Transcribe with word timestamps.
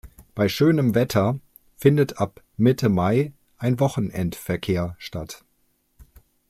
Bei 0.33 0.49
schönem 0.49 0.95
Wetter 0.95 1.39
findet 1.77 2.17
ab 2.17 2.41
Mitte 2.57 2.89
Mai 2.89 3.33
ein 3.59 3.79
Wochenendverkehr 3.79 4.95
statt. 4.97 5.45